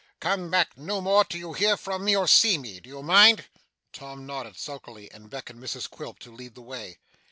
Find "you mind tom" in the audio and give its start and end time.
2.89-4.25